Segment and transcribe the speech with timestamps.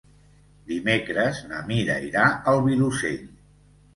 [0.71, 3.23] Dimecres na Mira irà al Vilosell.